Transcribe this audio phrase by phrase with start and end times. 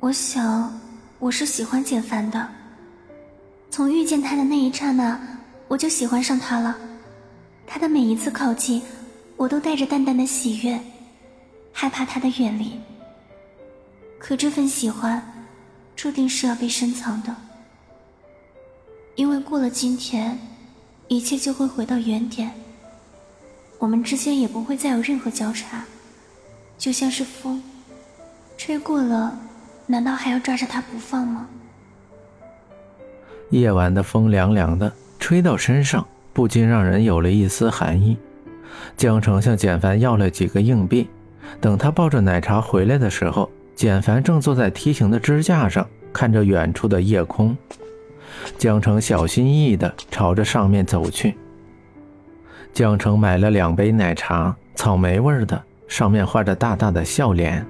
[0.00, 0.80] 我想
[1.18, 2.48] 我是喜欢简凡的。
[3.70, 5.20] 从遇见他的那一刹那，
[5.68, 6.74] 我就喜欢上他了。
[7.66, 8.82] 他的每一次靠近，
[9.36, 10.80] 我都带着淡淡的喜悦，
[11.70, 12.80] 害怕他的远离。
[14.18, 15.22] 可这份喜欢，
[15.94, 17.36] 注定是要被深藏的，
[19.16, 20.38] 因为过了今天，
[21.08, 22.50] 一切就会回到原点。
[23.78, 25.84] 我们之间也不会再有任何交叉，
[26.78, 27.62] 就像是风，
[28.56, 29.38] 吹过了，
[29.90, 31.48] 难道还要抓着他不放吗？
[33.50, 38.16] 夜晚的风凉凉的，吹到身上，不禁让人有了一丝寒意。
[38.96, 41.08] 江城向简凡要了几个硬币，
[41.60, 47.56] 等他抱着奶茶回来的时候，简凡正坐在梯形的支架上，看着远处的夜空。
[48.56, 51.36] 江城小心翼翼地朝着上面走去。
[52.72, 57.66] 江城买了两杯奶茶，草莓味的，上面画着大大的笑脸。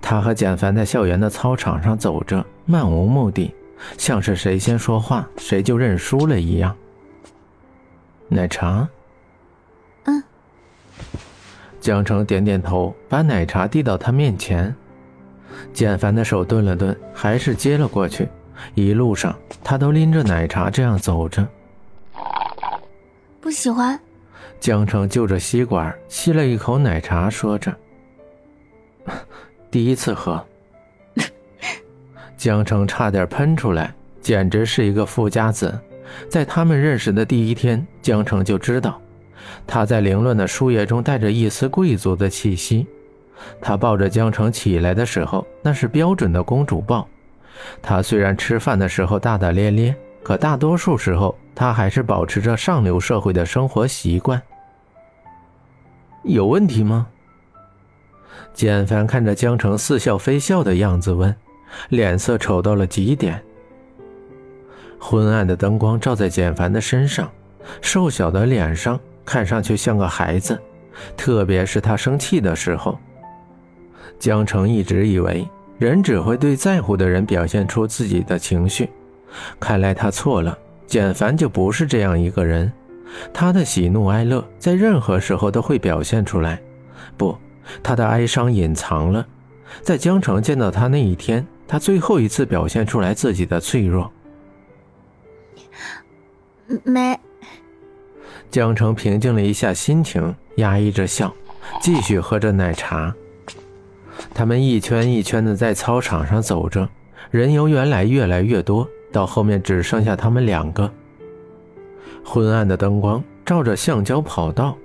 [0.00, 3.54] 他和简凡在校园的操场上走着，漫无目的，
[3.96, 6.74] 像是谁先说话谁就认输了一样。
[8.28, 8.88] 奶茶，
[10.04, 10.22] 嗯。
[11.80, 14.74] 江城点点头，把奶茶递到他面前。
[15.72, 18.28] 简凡的手顿了顿，还是接了过去。
[18.74, 19.34] 一路上，
[19.64, 21.46] 他都拎着奶茶这样走着。
[23.40, 23.98] 不喜欢。
[24.60, 27.74] 江城就着吸管吸了一口奶茶，说着
[29.70, 30.44] ：“第一次喝。
[32.36, 35.78] ”江城差点喷出来，简直是一个富家子。
[36.28, 39.00] 在他们认识的第一天，江城就知道，
[39.66, 42.86] 他在凌乱的书页中带着一丝贵族的气息。
[43.60, 47.06] 他抱着江城起来的时候，那是标准的公主抱。
[47.80, 54.40] 他虽然吃饭的时候大大咧咧，可大多数时候他还是保持着上流社会的生活习惯。
[56.22, 57.06] 有问题吗？
[58.52, 61.34] 简凡看着江城似笑非笑的样子问，
[61.88, 63.42] 脸色丑到了极点。
[64.98, 67.30] 昏暗的灯光照在简凡的身上，
[67.80, 70.60] 瘦小的脸上看上去像个孩子，
[71.16, 72.98] 特别是他生气的时候。
[74.18, 78.90] 江城一直以为人只会对在乎的人表现出自己的情绪，
[79.58, 80.56] 看来他错了。
[80.86, 82.70] 简凡就不是这样一个人。
[83.32, 86.60] 他的喜怒哀乐在任何时候都会表现出来，
[87.16, 87.36] 不，
[87.82, 89.26] 他的哀伤隐藏了。
[89.82, 94.10] 在江城见到他那一天，他最后一次表现出来自己的脆弱。
[96.84, 97.18] 没。
[98.50, 101.32] 江城平静了一下心情，压抑着笑，
[101.80, 103.14] 继续喝着奶茶。
[104.34, 106.88] 他们一圈一圈的在操场上走着，
[107.30, 110.90] 人由原来越来越多，到后面只剩下他们两个。
[112.24, 114.76] 昏暗的灯光照着橡胶跑道，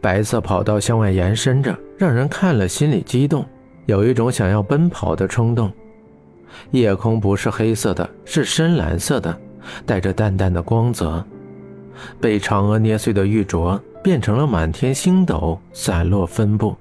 [0.00, 3.44] 白色跑道向外延伸着，让人看了心里激动，
[3.84, 5.70] 有一种想要奔跑的冲动。
[6.70, 9.38] 夜空不是黑色的，是深蓝色的，
[9.84, 11.22] 带着淡淡的光泽。
[12.18, 16.74] 被嫦娥捏碎的玉镯变成了满天星斗，散落分布。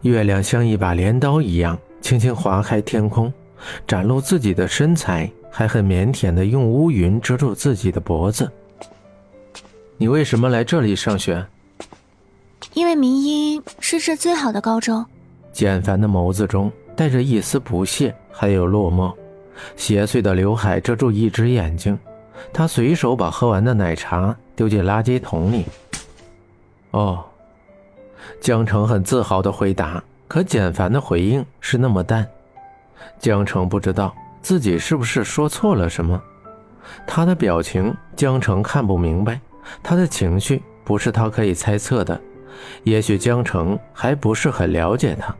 [0.00, 3.30] 月亮像一把镰刀一样，轻轻划开天空，
[3.86, 8.50] 展露自己的身材，还很腼腆的用乌云遮住自己的脖子。
[9.98, 11.46] 你为什么来这里上学？
[12.74, 15.04] 因为明英是这最好的高中。
[15.52, 19.14] 简凡的眸子中带着一丝不屑，还有落寞。
[19.76, 21.96] 斜碎的刘海遮住一只眼睛，
[22.52, 25.64] 他随手把喝完的奶茶丢进垃圾桶里。
[26.90, 27.24] 哦，
[28.40, 30.02] 江城很自豪的回答。
[30.26, 32.26] 可简凡的回应是那么淡，
[33.20, 36.20] 江城不知道自己是不是说错了什么。
[37.06, 39.40] 他的表情，江城看不明白。
[39.82, 42.20] 他的情绪不是他可以猜测的，
[42.82, 45.34] 也许江城还不是很了解他。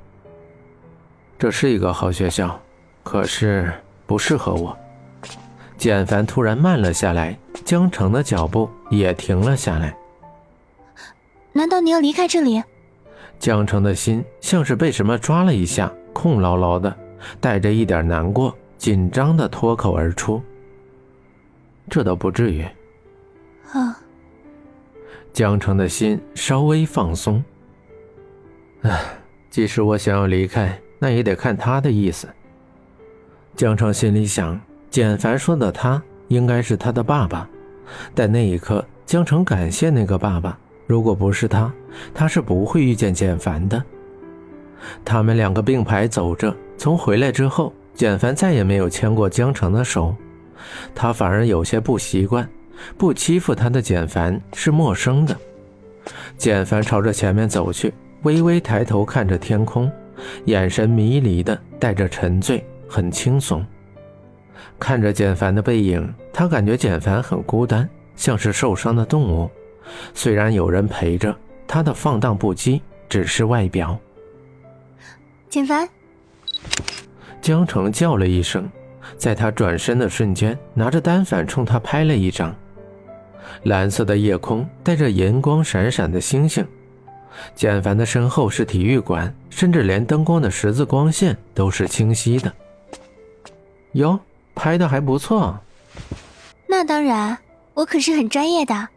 [1.38, 2.60] 这是一个好学校，
[3.02, 3.72] 可是
[4.06, 4.76] 不适合我。
[5.76, 9.94] 简凡突然慢了下来，江城的脚步也停了下来。
[11.52, 12.62] 难道你要离开这里？
[13.38, 16.96] 江城的心像是被什么抓了一下，空牢牢的，
[17.40, 20.40] 带着一点难过、紧张的脱口而出
[21.90, 22.64] ：“这倒不至于。”
[23.72, 24.00] 啊。
[25.34, 27.42] 江城的心稍微放松。
[28.82, 29.02] 唉，
[29.50, 32.28] 即使我想要离开，那也得看他的意思。
[33.56, 34.58] 江城心里想，
[34.90, 37.50] 简凡说的他应该是他的爸爸。
[38.14, 41.72] 但那一刻，江城感谢那个爸爸，如果不是他，
[42.14, 43.82] 他是不会遇见简凡的。
[45.04, 50.14] 他们两个并排走着，从回来之后，简凡再也没有牵过江城的手，
[50.94, 52.48] 他反而有些不习惯。
[52.96, 55.36] 不欺负他的简凡是陌生的。
[56.36, 57.92] 简凡朝着前面走去，
[58.22, 59.90] 微微抬头看着天空，
[60.44, 63.64] 眼神迷离的带着沉醉，很轻松。
[64.78, 69.50] 看着简凡的背影，他感觉简凡很孤单，像是受伤的动物。
[70.12, 71.34] 虽然有人陪着，
[71.66, 73.98] 他的放荡不羁只是外表。
[75.48, 75.88] 简凡，
[77.40, 78.68] 江城叫了一声，
[79.16, 82.54] 在他转身的瞬间，拿着单反冲他拍了一张。
[83.62, 86.66] 蓝色的夜空带着银光闪闪的星星，
[87.54, 92.52] 简凡的身后是体育馆，甚至连灯光的十字光线都是清晰的。
[93.92, 94.20] 哟。
[94.56, 95.58] 拍的还不错，
[96.68, 97.36] 那当然，
[97.74, 98.88] 我可是很专业的。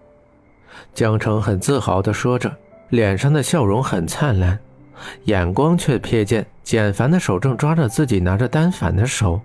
[0.93, 2.55] 江城很自豪的说着，
[2.89, 4.59] 脸上的笑容很灿烂，
[5.23, 9.41] 眼光却瞥见简凡的手正抓着自己拿着单反的手。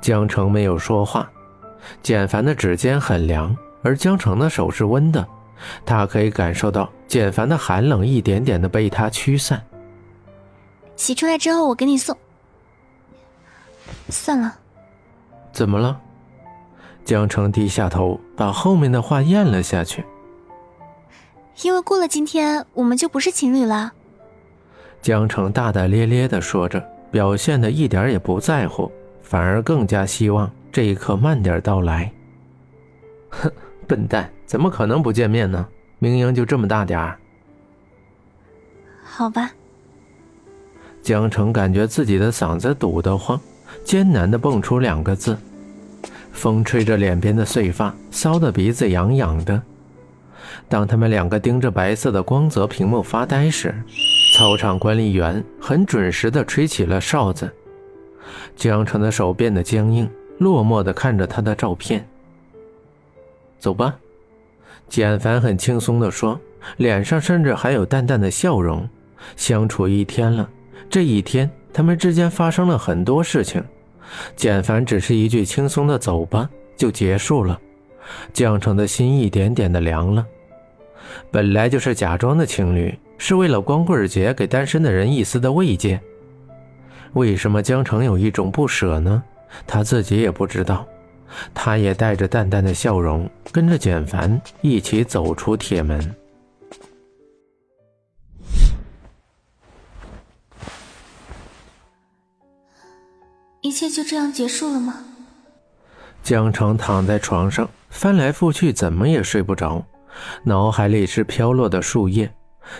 [0.00, 1.28] 江城没有说话。
[2.00, 5.26] 简凡的指尖很凉，而江城的手是温的，
[5.84, 9.62] 他可以感受到简凡的寒冷一点点的被他驱散。
[10.96, 12.16] 洗出来之后，我给你送。
[14.08, 14.56] 算了。
[15.52, 16.00] 怎么了？
[17.04, 20.04] 江城低下头，把后面的话咽了下去。
[21.62, 23.92] 因为过了今天，我们就不是情侣了。
[25.02, 26.80] 江城大大咧咧的说着，
[27.10, 28.90] 表现的一点也不在乎，
[29.20, 32.10] 反而更加希望这一刻慢点到来。
[33.30, 33.50] 哼，
[33.86, 35.66] 笨蛋，怎么可能不见面呢？
[35.98, 37.18] 明英就这么大点儿。
[39.02, 39.50] 好吧。
[41.02, 43.40] 江城感觉自己的嗓子堵得慌。
[43.84, 45.36] 艰难地蹦出两个字，
[46.30, 49.60] 风吹着脸边的碎发，骚得鼻子痒痒的。
[50.68, 53.74] 当他们两个盯着白色的光泽屏幕发呆时，
[54.36, 57.50] 操场管理员很准时地吹起了哨子。
[58.54, 60.08] 江城的手变得僵硬，
[60.38, 62.06] 落寞地看着他的照片。
[63.62, 63.94] 走吧，
[64.88, 66.36] 简凡很轻松地说，
[66.78, 68.88] 脸上甚至还有淡淡的笑容。
[69.36, 70.50] 相处一天了，
[70.90, 71.48] 这一天。
[71.72, 73.62] 他们之间发生了很多事情，
[74.34, 77.56] 简凡只是一句轻松的“走吧”就结束了，
[78.32, 80.26] 江城的心一点点的凉了。
[81.30, 86.00] 本来就是假装的情侣，是为了光棍节给单身的人一丝的慰藉。
[87.12, 89.22] 为什么江城有一种不舍呢？
[89.68, 90.84] 他自己也不知道。
[91.54, 96.14] 他也带着淡淡的笑容，跟着简凡一起走出铁门。
[103.60, 105.04] 一切就这样结束了吗？
[106.22, 109.84] 江城躺在床上翻来覆去，怎么也睡不着，
[110.44, 112.32] 脑海里是飘落的树叶。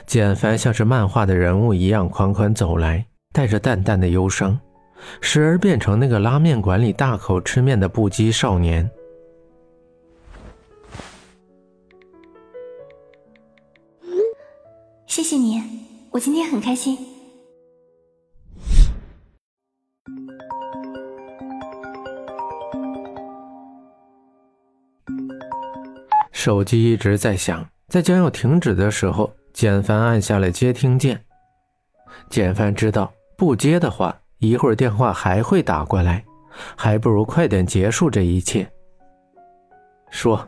[0.07, 4.59] 简凡像是漫画的人物一样款款走来，带着淡淡的忧伤，
[5.21, 8.91] 时而变成那个拉面馆里大口吃面的不羁少年。
[15.07, 15.63] 谢谢你，
[16.11, 16.99] 我今天很开心。
[26.33, 31.25] 手机一直在响，在将要停止的时候，简凡按下了接听键。
[32.31, 36.25] 简凡知道不接的话，一会儿电话还会打过来，
[36.77, 38.69] 还不如快点结束这一切。
[40.11, 40.47] 说，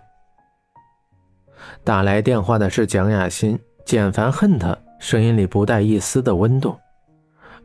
[1.85, 3.59] 打来电话的是蒋雅欣。
[3.85, 6.75] 简凡恨他，声音里不带一丝的温度，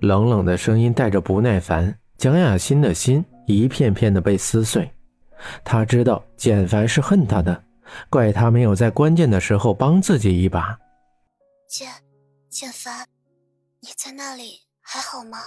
[0.01, 1.97] 冷冷的声音带着不耐烦。
[2.17, 4.91] 蒋雅欣的心一片片的被撕碎，
[5.63, 7.63] 他知道简凡是恨他的。
[8.09, 10.77] 怪他没有在关键的时候帮自己一把。
[11.67, 11.87] 简，
[12.49, 13.07] 简凡，
[13.79, 15.39] 你在那里还好吗？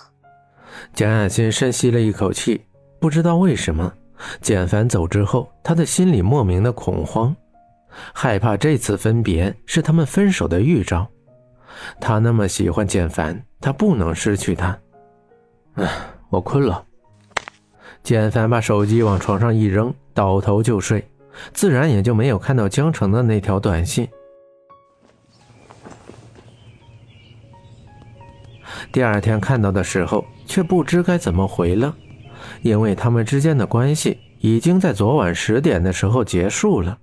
[0.95, 2.63] 蒋雅欣深吸了一口气，
[3.01, 3.93] 不知道为什么，
[4.41, 7.35] 简凡走之后，他的心里莫名的恐慌，
[8.13, 11.07] 害怕这次分别是他们分手的预兆。
[12.01, 14.79] 他那么喜欢简凡，他不能失去他。
[15.75, 15.89] 唉，
[16.31, 16.85] 我困了。
[18.03, 21.05] 简凡把手机往床上一扔，倒头就睡。
[21.55, 24.07] 自然也就没有看到江城的那条短信。
[28.93, 31.95] 第二天看到的时候，却不知该怎么回了，
[32.61, 36.99] 因为他们之间的关系已经在昨晚十点的时候结束了。